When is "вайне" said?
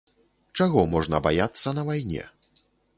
1.91-2.29